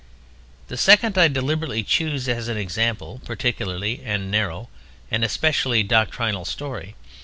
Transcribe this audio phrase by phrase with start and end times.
[0.67, 4.67] The second I deliberately choose as an example particular and narrow:
[5.11, 6.95] an especially doctrinal story.